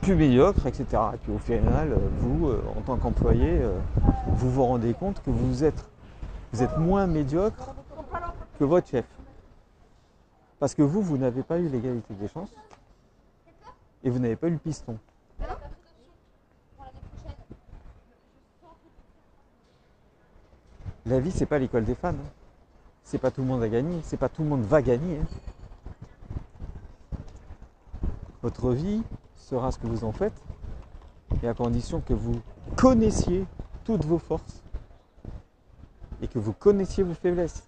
plus 0.00 0.14
médiocres, 0.14 0.66
etc. 0.66 1.02
Et 1.14 1.16
puis 1.16 1.32
au 1.32 1.38
final, 1.38 1.96
vous, 2.20 2.48
euh, 2.48 2.62
en 2.76 2.82
tant 2.82 2.96
qu'employé, 2.96 3.48
euh, 3.48 3.76
vous 4.28 4.50
vous 4.50 4.64
rendez 4.64 4.94
compte 4.94 5.20
que 5.24 5.30
vous 5.30 5.64
êtes, 5.64 5.84
vous 6.52 6.62
êtes 6.62 6.78
moins 6.78 7.06
médiocre 7.06 7.74
que 8.58 8.64
votre 8.64 8.88
chef. 8.88 9.06
Parce 10.60 10.74
que 10.74 10.82
vous, 10.82 11.02
vous 11.02 11.18
n'avez 11.18 11.42
pas 11.42 11.58
eu 11.58 11.68
l'égalité 11.68 12.14
des 12.14 12.28
chances 12.28 12.50
et 14.04 14.10
vous 14.10 14.18
n'avez 14.18 14.36
pas 14.36 14.48
eu 14.48 14.52
le 14.52 14.58
piston. 14.58 14.98
La 21.06 21.20
vie, 21.20 21.30
c'est 21.30 21.46
pas 21.46 21.58
l'école 21.58 21.84
des 21.84 21.94
fans. 21.94 22.08
hein. 22.08 22.30
C'est 23.04 23.18
pas 23.18 23.30
tout 23.30 23.40
le 23.40 23.46
monde 23.46 23.62
a 23.62 23.68
gagné. 23.68 24.00
C'est 24.02 24.16
pas 24.16 24.28
tout 24.28 24.42
le 24.42 24.48
monde 24.48 24.62
va 24.62 24.82
gagner. 24.82 25.20
hein. 25.20 25.26
Votre 28.42 28.72
vie 28.72 29.02
sera 29.36 29.70
ce 29.70 29.78
que 29.78 29.86
vous 29.86 30.04
en 30.04 30.12
faites, 30.12 30.40
et 31.42 31.48
à 31.48 31.54
condition 31.54 32.00
que 32.00 32.14
vous 32.14 32.40
connaissiez 32.76 33.44
toutes 33.84 34.04
vos 34.04 34.18
forces 34.18 34.62
et 36.22 36.28
que 36.28 36.38
vous 36.38 36.52
connaissiez 36.52 37.04
vos 37.04 37.14
faiblesses. 37.14 37.62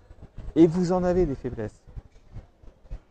Et 0.56 0.66
vous 0.66 0.92
en 0.92 1.04
avez 1.04 1.26
des 1.26 1.34
faiblesses. 1.34 1.80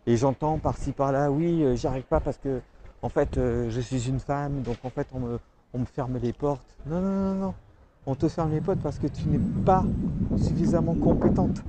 Et 0.05 0.17
j'entends 0.17 0.57
par-ci 0.57 0.91
par-là, 0.91 1.31
oui, 1.31 1.63
euh, 1.63 1.75
j'y 1.75 1.87
arrive 1.87 2.03
pas 2.03 2.19
parce 2.19 2.37
que 2.37 2.61
en 3.01 3.09
fait 3.09 3.37
euh, 3.37 3.69
je 3.69 3.81
suis 3.81 4.07
une 4.07 4.19
femme, 4.19 4.61
donc 4.61 4.77
en 4.83 4.89
fait 4.89 5.07
on 5.13 5.19
me, 5.19 5.85
ferme 5.85 6.17
les 6.21 6.33
portes. 6.33 6.65
Non, 6.87 6.99
non, 6.99 7.11
non, 7.11 7.35
non. 7.35 7.53
On 8.05 8.15
te 8.15 8.27
ferme 8.27 8.51
les 8.51 8.61
portes 8.61 8.79
parce 8.81 8.97
que 8.97 9.07
tu 9.07 9.27
n'es 9.27 9.39
pas 9.65 9.83
suffisamment 10.37 10.95
compétente. 10.95 11.61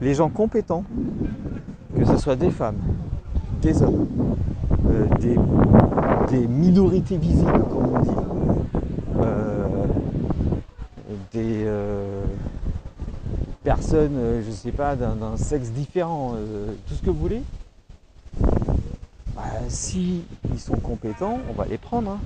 Les 0.00 0.14
gens 0.14 0.28
compétents, 0.28 0.84
que 1.96 2.04
ce 2.04 2.16
soit 2.18 2.36
des 2.36 2.50
femmes, 2.50 2.78
des 3.62 3.82
hommes, 3.82 4.06
euh, 4.86 5.06
des, 6.28 6.46
minorités 6.46 7.16
visibles, 7.16 7.64
comme 7.70 7.94
on 7.94 8.00
dit, 8.00 8.10
euh, 9.16 9.86
des 11.32 11.66
personnes, 13.64 14.42
je 14.42 14.50
ne 14.50 14.54
sais 14.54 14.72
pas, 14.72 14.94
d'un 14.94 15.36
sexe 15.36 15.70
différent, 15.70 16.34
tout 16.86 16.94
ce 16.94 17.02
que 17.02 17.10
vous 17.10 17.18
voulez, 17.18 17.42
si 19.68 20.24
ils 20.50 20.60
sont 20.60 20.76
compétents, 20.76 21.38
on 21.48 21.52
va 21.52 21.66
les 21.66 21.78
prendre. 21.78 22.12
hein. 22.12 22.20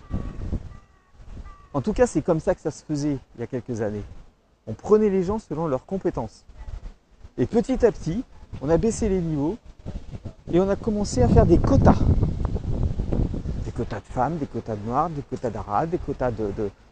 En 1.74 1.80
tout 1.80 1.92
cas, 1.92 2.06
c'est 2.06 2.22
comme 2.22 2.40
ça 2.40 2.54
que 2.54 2.60
ça 2.60 2.70
se 2.70 2.82
faisait 2.84 3.18
il 3.36 3.40
y 3.40 3.44
a 3.44 3.46
quelques 3.46 3.80
années. 3.82 4.02
On 4.66 4.72
prenait 4.72 5.10
les 5.10 5.22
gens 5.22 5.38
selon 5.38 5.66
leurs 5.66 5.86
compétences. 5.86 6.44
Et 7.36 7.46
petit 7.46 7.84
à 7.86 7.92
petit, 7.92 8.24
on 8.60 8.68
a 8.68 8.76
baissé 8.76 9.08
les 9.08 9.20
niveaux 9.20 9.56
et 10.52 10.60
on 10.60 10.68
a 10.68 10.76
commencé 10.76 11.22
à 11.22 11.28
faire 11.28 11.46
des 11.46 11.58
quotas. 11.58 11.98
Des 13.64 13.70
quotas 13.72 14.00
de 14.00 14.04
femmes, 14.06 14.38
des 14.38 14.46
quotas 14.46 14.76
de 14.76 14.86
noirs, 14.86 15.10
des 15.10 15.22
quotas 15.22 15.50
d'arabes, 15.50 15.90
des 15.90 15.98
quotas 15.98 16.30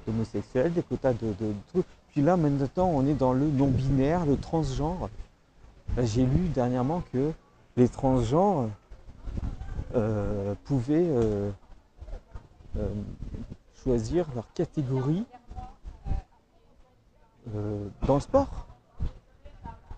d'homosexuels, 0.06 0.72
des 0.72 0.82
quotas 0.82 1.12
de, 1.14 1.28
de 1.40 1.52
trucs. 1.72 1.86
Puis 2.12 2.22
là, 2.22 2.36
maintenant, 2.36 2.90
on 2.94 3.06
est 3.06 3.14
dans 3.14 3.32
le 3.32 3.46
non-binaire, 3.46 4.24
le 4.24 4.36
transgenre. 4.36 5.08
J'ai 6.02 6.24
lu 6.24 6.48
dernièrement 6.54 7.02
que 7.12 7.32
les 7.76 7.88
transgenres 7.88 8.68
euh, 9.94 10.54
pouvaient 10.64 11.08
euh, 11.08 11.50
euh, 12.76 12.88
choisir 13.82 14.26
leur 14.34 14.52
catégorie 14.52 15.24
dans 18.06 18.16
le 18.16 18.20
sport. 18.20 18.66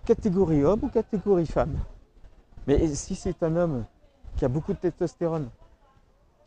Catégorie 0.05 0.63
homme 0.63 0.83
ou 0.83 0.89
catégorie 0.89 1.47
femme. 1.47 1.75
Mais 2.67 2.93
si 2.93 3.15
c'est 3.15 3.41
un 3.41 3.55
homme 3.55 3.85
qui 4.37 4.45
a 4.45 4.47
beaucoup 4.47 4.73
de 4.73 4.77
testostérone, 4.77 5.49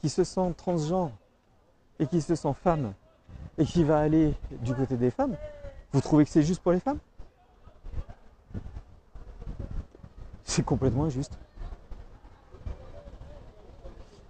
qui 0.01 0.09
se 0.09 0.23
sent 0.23 0.55
transgenre 0.57 1.11
et 1.99 2.07
qui 2.07 2.21
se 2.21 2.37
sent 2.37 2.55
femme 2.63 2.93
et 3.59 3.65
qui 3.65 3.83
va 3.83 3.99
aller 3.99 4.35
du 4.61 4.75
côté 4.75 4.97
des 4.97 5.11
femmes, 5.11 5.37
vous 5.93 6.01
trouvez 6.01 6.25
que 6.25 6.31
c'est 6.31 6.43
juste 6.43 6.63
pour 6.63 6.73
les 6.73 6.81
femmes? 6.81 6.99
C'est 10.45 10.65
complètement 10.65 11.05
injuste. 11.05 11.37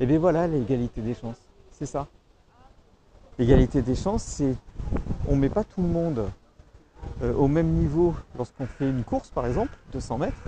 Et 0.03 0.07
bien 0.07 0.19
voilà 0.19 0.49
l'égalité 0.49 1.01
des 1.01 1.15
chances. 1.15 1.41
C'est 1.71 1.87
ça. 1.87 2.09
L'égalité 3.39 3.83
des 3.83 3.95
chances, 3.95 4.25
c'est 4.25 4.57
on 5.29 5.37
met 5.37 5.49
pas 5.49 5.63
tout 5.63 5.81
le 5.81 5.87
monde 5.87 6.29
euh, 7.23 7.33
au 7.35 7.47
même 7.47 7.69
niveau 7.69 8.13
lorsqu'on 8.37 8.67
fait 8.67 8.91
une 8.91 9.05
course, 9.05 9.31
par 9.31 9.47
exemple, 9.47 9.79
de 9.93 10.01
100 10.01 10.19
mètres. 10.19 10.43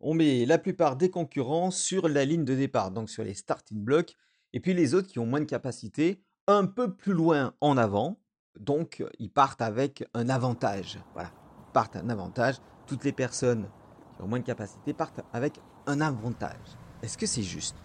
On 0.00 0.12
met 0.12 0.44
la 0.44 0.58
plupart 0.58 0.96
des 0.96 1.08
concurrents 1.08 1.70
sur 1.70 2.06
la 2.06 2.26
ligne 2.26 2.44
de 2.44 2.54
départ, 2.54 2.90
donc 2.90 3.08
sur 3.08 3.24
les 3.24 3.32
starting 3.32 3.82
blocks, 3.82 4.14
et 4.52 4.60
puis 4.60 4.74
les 4.74 4.94
autres 4.94 5.08
qui 5.08 5.18
ont 5.18 5.26
moins 5.26 5.40
de 5.40 5.46
capacité, 5.46 6.22
un 6.46 6.66
peu 6.66 6.92
plus 6.92 7.14
loin 7.14 7.54
en 7.62 7.78
avant, 7.78 8.18
donc 8.60 9.02
ils 9.18 9.30
partent 9.30 9.62
avec 9.62 10.06
un 10.12 10.28
avantage. 10.28 10.98
Voilà, 11.14 11.30
ils 11.68 11.72
partent 11.72 11.96
un 11.96 12.10
avantage. 12.10 12.56
Toutes 12.86 13.04
les 13.04 13.12
personnes 13.12 13.66
qui 14.14 14.22
ont 14.22 14.28
moins 14.28 14.40
de 14.40 14.44
capacité 14.44 14.92
partent 14.92 15.22
avec 15.32 15.58
un 15.86 16.02
avantage. 16.02 16.76
Est-ce 17.02 17.16
que 17.16 17.24
c'est 17.24 17.42
juste? 17.42 17.76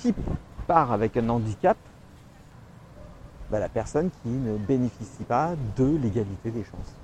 Qui 0.00 0.14
part 0.66 0.92
avec 0.92 1.16
un 1.18 1.28
handicap 1.28 1.76
Bah, 3.50 3.58
La 3.58 3.68
personne 3.68 4.08
qui 4.22 4.30
ne 4.30 4.56
bénéficie 4.56 5.24
pas 5.24 5.50
de 5.76 5.98
l'égalité 6.02 6.50
des 6.50 6.64
chances. 6.64 6.94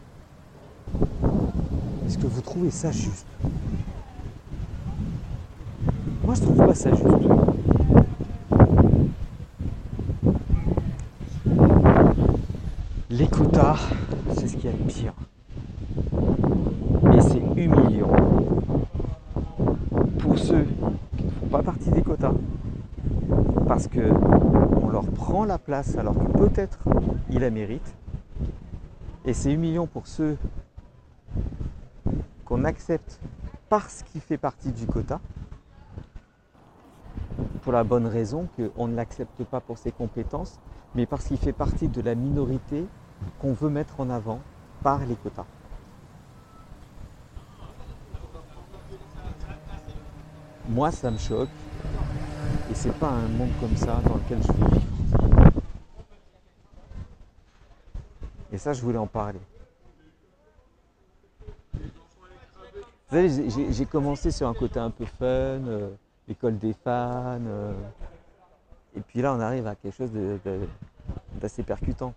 Est-ce 2.06 2.16
que 2.16 2.26
vous 2.26 2.40
trouvez 2.40 2.70
ça 2.70 2.90
juste? 2.90 3.26
Moi, 6.24 6.34
je 6.36 6.40
trouve 6.40 6.56
pas 6.56 6.74
ça 6.74 6.90
juste. 6.90 7.06
Les 13.10 13.28
quotas, 13.28 13.76
c'est 14.38 14.48
ce 14.48 14.56
qu'il 14.56 14.64
y 14.64 14.68
a 14.68 14.72
de 14.72 14.82
pire. 14.84 15.12
Et 17.14 17.20
c'est 17.20 17.42
humiliant 17.60 18.16
pour 20.18 20.38
ceux 20.38 20.66
qui 21.18 21.24
ne 21.24 21.30
font 21.30 21.46
pas 21.50 21.62
partie 21.62 21.90
des 21.90 22.02
quotas. 22.02 22.32
Parce 23.76 23.88
que 23.88 24.10
on 24.80 24.88
leur 24.88 25.04
prend 25.04 25.44
la 25.44 25.58
place 25.58 25.98
alors 25.98 26.14
que 26.14 26.38
peut-être 26.38 26.78
ils 27.28 27.40
la 27.40 27.50
méritent. 27.50 27.94
Et 29.26 29.34
c'est 29.34 29.52
humiliant 29.52 29.86
pour 29.86 30.06
ceux 30.06 30.38
qu'on 32.46 32.64
accepte 32.64 33.20
parce 33.68 34.02
qu'ils 34.02 34.22
fait 34.22 34.38
partie 34.38 34.70
du 34.72 34.86
quota. 34.86 35.20
pour 37.60 37.74
la 37.74 37.84
bonne 37.84 38.06
raison 38.06 38.48
qu'on 38.56 38.86
ne 38.86 38.96
l'accepte 38.96 39.44
pas 39.44 39.60
pour 39.60 39.76
ses 39.76 39.92
compétences, 39.92 40.58
mais 40.94 41.04
parce 41.04 41.26
qu'il 41.26 41.36
fait 41.36 41.52
partie 41.52 41.88
de 41.88 42.00
la 42.00 42.14
minorité 42.14 42.86
qu'on 43.40 43.52
veut 43.52 43.68
mettre 43.68 44.00
en 44.00 44.08
avant 44.08 44.40
par 44.82 45.04
les 45.04 45.16
quotas. 45.16 45.44
Moi, 50.66 50.90
ça 50.92 51.10
me 51.10 51.18
choque. 51.18 51.50
Et 52.70 52.74
c'est 52.74 52.92
pas 52.98 53.08
un 53.08 53.28
monde 53.28 53.50
comme 53.60 53.76
ça 53.76 54.00
dans 54.06 54.16
lequel 54.16 54.42
je 54.42 54.52
veux 54.52 54.68
vivre. 54.68 55.52
Et 58.52 58.58
ça, 58.58 58.72
je 58.72 58.82
voulais 58.82 58.98
en 58.98 59.06
parler. 59.06 59.40
Vous 63.08 63.16
savez, 63.16 63.50
j'ai 63.70 63.86
commencé 63.86 64.32
sur 64.32 64.48
un 64.48 64.54
côté 64.54 64.80
un 64.80 64.90
peu 64.90 65.04
fun, 65.04 65.26
euh, 65.26 65.90
l'école 66.26 66.58
des 66.58 66.72
fans. 66.72 67.38
Euh, 67.40 67.72
et 68.96 69.00
puis 69.00 69.22
là, 69.22 69.32
on 69.34 69.40
arrive 69.40 69.66
à 69.68 69.76
quelque 69.76 69.94
chose 69.94 70.10
d'assez 71.40 71.62
percutant. 71.62 72.14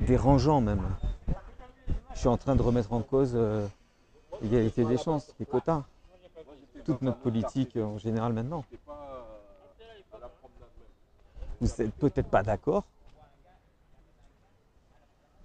Dérangeant 0.00 0.60
même. 0.60 0.82
Je 2.14 2.18
suis 2.18 2.28
en 2.28 2.36
train 2.36 2.54
de 2.54 2.62
remettre 2.62 2.92
en 2.92 3.00
cause 3.00 3.32
euh, 3.34 3.66
l'égalité 4.42 4.84
des 4.84 4.98
chances, 4.98 5.34
les 5.38 5.46
quotas 5.46 5.84
toute 6.84 7.02
notre 7.02 7.18
politique 7.18 7.76
en 7.76 7.98
général 7.98 8.32
maintenant. 8.32 8.64
Vous 11.60 11.68
n'êtes 11.78 11.94
peut-être 11.94 12.28
pas 12.28 12.42
d'accord, 12.42 12.84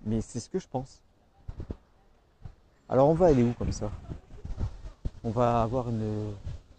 mais 0.05 0.21
c'est 0.21 0.39
ce 0.39 0.49
que 0.49 0.59
je 0.59 0.67
pense. 0.67 1.01
Alors 2.87 3.09
on 3.09 3.13
va 3.13 3.27
aller 3.27 3.43
où 3.43 3.51
comme 3.53 3.73
ça? 3.73 3.91
On 5.23 5.29
va 5.31 5.61
avoir 5.61 5.89
une 5.89 6.31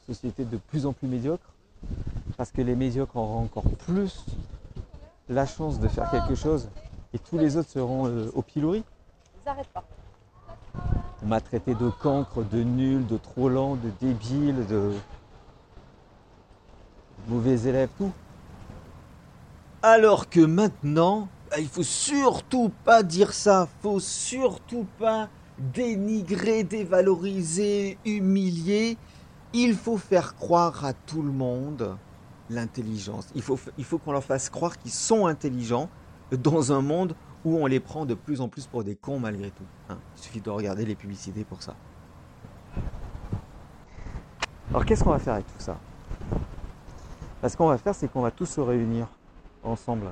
société 0.06 0.44
de 0.44 0.56
plus 0.56 0.86
en 0.86 0.92
plus 0.92 1.06
médiocre, 1.06 1.52
parce 2.38 2.50
que 2.50 2.62
les 2.62 2.74
médiocres 2.74 3.16
auront 3.16 3.42
encore 3.44 3.68
plus 3.86 4.24
la 5.28 5.44
chance 5.44 5.80
de 5.80 5.88
faire 5.88 6.10
quelque 6.10 6.34
chose, 6.34 6.68
et 7.12 7.18
tous 7.18 7.36
les 7.36 7.56
autres 7.58 7.68
seront 7.68 8.06
euh, 8.06 8.30
au 8.34 8.42
pilori. 8.42 8.84
Ils 9.42 9.46
n'arrêtent 9.46 9.66
pas. 9.68 9.84
On 11.22 11.26
m'a 11.26 11.40
traité 11.40 11.74
de 11.74 11.90
cancre, 11.90 12.42
de 12.42 12.62
nul, 12.62 13.06
de 13.06 13.18
trop 13.18 13.48
lent, 13.48 13.74
de 13.74 13.90
débile, 14.00 14.66
de 14.66 14.94
mauvais 17.28 17.60
élève, 17.62 17.90
tout. 17.98 18.12
Alors 19.82 20.28
que 20.28 20.40
maintenant, 20.40 21.28
bah, 21.50 21.58
il 21.58 21.68
faut 21.68 21.82
surtout 21.82 22.72
pas 22.84 23.02
dire 23.02 23.32
ça, 23.32 23.68
faut 23.82 24.00
surtout 24.00 24.86
pas 24.98 25.28
dénigrer, 25.58 26.64
dévaloriser, 26.64 27.98
humilier. 28.04 28.96
Il 29.52 29.74
faut 29.74 29.96
faire 29.96 30.34
croire 30.34 30.84
à 30.84 30.92
tout 30.92 31.22
le 31.22 31.30
monde 31.30 31.96
l'intelligence. 32.50 33.28
Il 33.34 33.42
faut, 33.42 33.98
qu'on 33.98 34.12
leur 34.12 34.24
fasse 34.24 34.50
croire 34.50 34.78
qu'ils 34.78 34.90
sont 34.90 35.26
intelligents 35.26 35.88
dans 36.32 36.72
un 36.72 36.80
monde 36.80 37.14
où 37.44 37.56
on 37.56 37.66
les 37.66 37.80
prend 37.80 38.06
de 38.06 38.14
plus 38.14 38.40
en 38.40 38.48
plus 38.48 38.66
pour 38.66 38.82
des 38.82 38.96
cons 38.96 39.18
malgré 39.18 39.50
tout. 39.50 39.64
Hein. 39.88 39.98
Il 40.16 40.22
suffit 40.22 40.40
de 40.40 40.50
regarder 40.50 40.84
les 40.84 40.94
publicités 40.94 41.44
pour 41.44 41.62
ça. 41.62 41.74
Alors 44.70 44.84
qu'est-ce 44.84 45.04
qu'on 45.04 45.10
va 45.10 45.18
faire 45.18 45.34
avec 45.34 45.46
tout 45.46 45.60
ça? 45.62 45.78
Ce 47.46 47.56
qu'on 47.56 47.68
va 47.68 47.78
faire, 47.78 47.94
c'est 47.94 48.08
qu'on 48.08 48.22
va 48.22 48.32
tous 48.32 48.46
se 48.46 48.60
réunir 48.60 49.06
ensemble, 49.66 50.06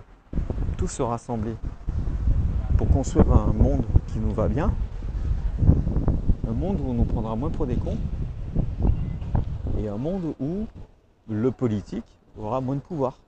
tous 0.76 0.88
se 0.88 1.02
rassembler 1.02 1.54
pour 2.76 2.88
construire 2.88 3.30
un 3.32 3.52
monde 3.52 3.84
qui 4.08 4.18
nous 4.18 4.32
va 4.32 4.48
bien, 4.48 4.72
un 6.48 6.52
monde 6.52 6.80
où 6.80 6.90
on 6.90 6.94
nous 6.94 7.04
prendra 7.04 7.36
moins 7.36 7.50
pour 7.50 7.66
des 7.66 7.76
cons, 7.76 7.96
et 9.78 9.88
un 9.88 9.96
monde 9.96 10.34
où 10.40 10.66
le 11.28 11.50
politique 11.50 12.04
aura 12.38 12.60
moins 12.60 12.76
de 12.76 12.80
pouvoir. 12.80 13.18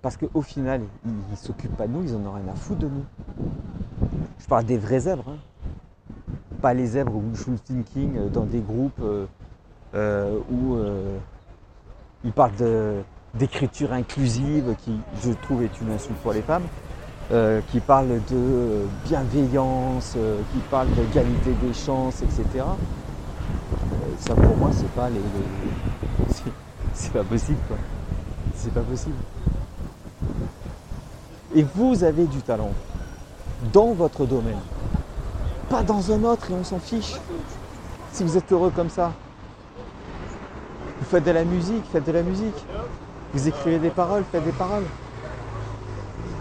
Parce 0.00 0.16
qu'au 0.16 0.42
final, 0.42 0.82
ils 1.04 1.12
ne 1.30 1.36
s'occupent 1.36 1.76
pas 1.76 1.86
de 1.86 1.92
nous, 1.92 2.02
ils 2.04 2.14
en 2.14 2.24
ont 2.24 2.32
rien 2.32 2.48
à 2.48 2.54
foutre 2.54 2.80
de 2.80 2.88
nous. 2.88 3.04
Je 4.38 4.46
parle 4.46 4.64
des 4.64 4.78
vrais 4.78 5.00
zèbres, 5.00 5.24
hein. 5.28 5.36
pas 6.62 6.72
les 6.72 6.86
zèbres 6.86 7.16
wishful 7.16 7.58
thinking 7.58 8.16
euh, 8.16 8.28
dans 8.28 8.44
des 8.44 8.60
groupes 8.60 9.00
euh, 9.02 9.26
euh, 9.94 10.38
où 10.50 10.78
ils 12.24 12.32
parlent 12.32 12.52
d'écriture 13.34 13.92
inclusive, 13.92 14.74
qui 14.84 14.98
je 15.22 15.32
trouve 15.32 15.62
est 15.62 15.80
une 15.80 15.92
insulte 15.92 16.18
pour 16.18 16.32
les 16.32 16.42
femmes, 16.42 16.66
qui 17.70 17.80
parlent 17.80 18.20
de 18.30 18.86
bienveillance, 19.04 20.16
qui 20.52 20.58
parlent 20.70 20.90
d'égalité 20.90 21.52
des 21.62 21.74
chances, 21.74 22.22
etc. 22.22 22.64
ça 24.18 24.34
pour 24.34 24.56
moi 24.56 24.70
c'est 24.72 24.90
pas 24.92 25.08
les, 25.08 25.16
les... 25.16 26.52
c'est 26.94 27.12
pas 27.12 27.24
possible 27.24 27.60
quoi. 27.68 27.76
C'est 28.54 28.72
pas 28.72 28.80
possible. 28.80 29.14
Et 31.54 31.62
vous 31.62 32.02
avez 32.02 32.24
du 32.24 32.42
talent 32.42 32.72
dans 33.72 33.92
votre 33.92 34.26
domaine, 34.26 34.58
pas 35.68 35.82
dans 35.82 36.10
un 36.12 36.24
autre 36.24 36.50
et 36.50 36.54
on 36.54 36.64
s'en 36.64 36.78
fiche. 36.78 37.14
Si 38.12 38.24
vous 38.24 38.36
êtes 38.36 38.50
heureux 38.52 38.72
comme 38.74 38.90
ça, 38.90 39.12
vous 40.98 41.06
faites 41.06 41.24
de 41.24 41.30
la 41.30 41.44
musique, 41.44 41.84
faites 41.92 42.06
de 42.06 42.12
la 42.12 42.22
musique. 42.22 42.64
Vous 43.34 43.48
écrivez 43.48 43.78
des 43.78 43.90
paroles, 43.90 44.24
faites 44.30 44.44
des 44.44 44.52
paroles. 44.52 44.84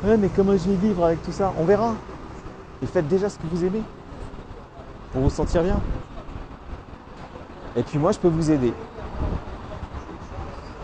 Ouais, 0.04 0.18
mais 0.18 0.30
comment 0.30 0.54
je 0.54 0.70
vais 0.70 0.76
vivre 0.76 1.06
avec 1.06 1.22
tout 1.24 1.32
ça? 1.32 1.54
On 1.58 1.66
verra. 1.66 1.96
Et 2.82 2.86
faites 2.86 3.08
déjà 3.08 3.30
ce 3.30 3.38
que 3.38 3.48
vous 3.52 3.64
aimez 3.66 3.82
pour 5.12 5.22
vous 5.22 5.30
sentir 5.30 5.64
bien. 5.64 5.80
Et 7.76 7.84
puis 7.84 7.98
moi, 7.98 8.12
je 8.12 8.20
peux 8.20 8.28
vous 8.28 8.52
aider 8.52 8.74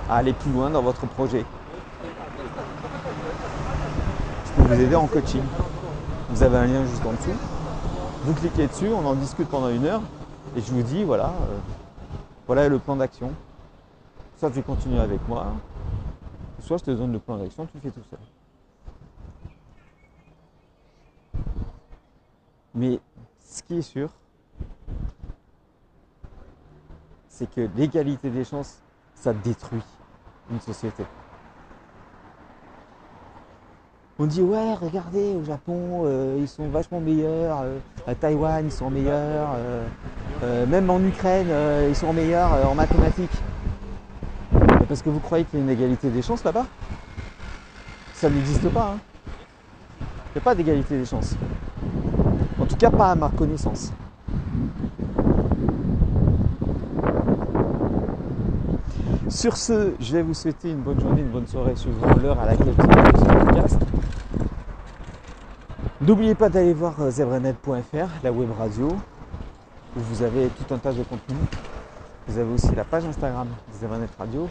à 0.09 0.17
aller 0.17 0.33
plus 0.33 0.51
loin 0.51 0.69
dans 0.69 0.81
votre 0.81 1.05
projet 1.05 1.45
vous 4.57 4.81
aider 4.81 4.95
en 4.95 5.07
coaching. 5.07 5.41
Vous 6.29 6.43
avez 6.43 6.57
un 6.57 6.65
lien 6.65 6.85
juste 6.85 7.05
en 7.05 7.11
dessous. 7.11 7.37
Vous 8.23 8.33
cliquez 8.33 8.67
dessus, 8.67 8.87
on 8.87 9.05
en 9.05 9.13
discute 9.13 9.49
pendant 9.49 9.69
une 9.69 9.85
heure 9.85 10.01
et 10.55 10.61
je 10.61 10.71
vous 10.71 10.81
dis 10.81 11.03
voilà, 11.03 11.25
euh, 11.25 11.57
voilà 12.47 12.69
le 12.69 12.79
plan 12.79 12.95
d'action. 12.95 13.31
Soit 14.39 14.51
tu 14.51 14.61
continues 14.61 14.99
avec 14.99 15.19
moi, 15.27 15.47
soit 16.63 16.77
je 16.77 16.83
te 16.85 16.91
donne 16.91 17.11
le 17.11 17.19
plan 17.19 17.37
d'action, 17.37 17.65
tu 17.65 17.71
le 17.75 17.81
fais 17.81 17.91
tout 17.91 18.05
seul. 18.09 18.19
Mais 22.73 22.99
ce 23.43 23.61
qui 23.61 23.77
est 23.77 23.81
sûr, 23.81 24.09
c'est 27.27 27.53
que 27.53 27.69
l'égalité 27.75 28.29
des 28.29 28.43
chances, 28.43 28.79
ça 29.13 29.33
détruit 29.33 29.83
une 30.51 30.59
société. 30.59 31.03
On 34.19 34.25
dit 34.25 34.41
ouais, 34.41 34.73
regardez, 34.75 35.35
au 35.35 35.43
Japon, 35.43 36.03
euh, 36.05 36.37
ils 36.39 36.47
sont 36.47 36.67
vachement 36.69 36.99
meilleurs, 36.99 37.61
euh, 37.63 37.79
à 38.07 38.15
Taïwan, 38.15 38.63
ils 38.65 38.71
sont 38.71 38.89
meilleurs, 38.89 39.49
euh, 40.43 40.65
même 40.67 40.89
en 40.89 41.03
Ukraine, 41.03 41.47
ils 41.89 41.95
sont 41.95 42.13
meilleurs 42.13 42.69
en 42.69 42.75
mathématiques. 42.75 43.31
Parce 44.93 45.01
que 45.01 45.09
vous 45.09 45.21
croyez 45.21 45.43
qu'il 45.43 45.57
y 45.57 45.61
a 45.63 45.65
une 45.65 45.71
égalité 45.71 46.07
des 46.11 46.21
chances 46.21 46.43
là-bas? 46.43 46.67
Ça 48.13 48.29
n'existe 48.29 48.69
pas. 48.69 48.93
Hein. 48.93 48.99
Il 49.99 50.35
n'y 50.35 50.37
a 50.37 50.41
pas 50.41 50.53
d'égalité 50.53 50.99
des 50.99 51.05
chances. 51.05 51.35
En 52.59 52.65
tout 52.67 52.75
cas, 52.75 52.91
pas 52.91 53.09
à 53.09 53.15
ma 53.15 53.29
connaissance. 53.29 53.91
Sur 59.29 59.57
ce, 59.57 59.93
je 59.99 60.13
vais 60.13 60.21
vous 60.21 60.35
souhaiter 60.35 60.69
une 60.69 60.81
bonne 60.81 61.01
journée, 61.01 61.21
une 61.21 61.31
bonne 61.31 61.47
soirée 61.47 61.75
suivant 61.75 62.13
l'heure 62.21 62.39
à 62.39 62.45
laquelle 62.45 62.75
vous 62.77 62.85
écoutez 62.85 63.17
ce 63.17 63.45
podcast. 63.45 63.79
N'oubliez 66.01 66.35
pas 66.35 66.49
d'aller 66.49 66.75
voir 66.75 67.01
euh, 67.01 67.09
zebranet.fr, 67.09 68.09
la 68.23 68.31
web 68.31 68.49
radio, 68.59 68.89
où 69.97 69.99
vous 69.99 70.21
avez 70.21 70.49
tout 70.49 70.71
un 70.71 70.77
tas 70.77 70.93
de 70.93 71.01
contenus. 71.01 71.47
Vous 72.27 72.37
avez 72.37 72.53
aussi 72.53 72.75
la 72.75 72.83
page 72.83 73.05
Instagram 73.05 73.47
Zebranet 73.79 74.09
Radio. 74.19 74.47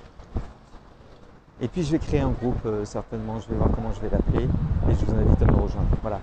Et 1.62 1.68
puis 1.68 1.84
je 1.84 1.92
vais 1.92 2.00
créer 2.00 2.20
un 2.20 2.30
groupe 2.30 2.58
euh, 2.66 2.84
certainement, 2.84 3.38
je 3.38 3.48
vais 3.48 3.54
voir 3.54 3.70
comment 3.72 3.92
je 3.92 4.00
vais 4.00 4.10
l'appeler 4.10 4.44
et 4.44 4.94
je 4.94 5.04
vous 5.06 5.14
invite 5.14 5.40
à 5.40 5.44
me 5.44 5.62
rejoindre. 5.62 5.86
Voilà. 6.02 6.20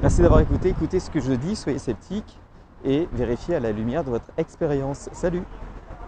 Merci 0.00 0.22
d'avoir 0.22 0.40
écouté, 0.40 0.70
écoutez 0.70 0.98
ce 0.98 1.10
que 1.10 1.20
je 1.20 1.32
dis, 1.34 1.54
soyez 1.54 1.78
sceptiques 1.78 2.38
et 2.82 3.06
vérifiez 3.12 3.56
à 3.56 3.60
la 3.60 3.70
lumière 3.70 4.02
de 4.02 4.08
votre 4.08 4.30
expérience. 4.38 5.10
Salut 5.12 5.42